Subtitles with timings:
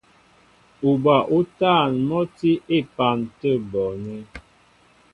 [0.91, 4.19] Uba útân mɔ́ tí á epan tə̂ bɔɔnɛ́.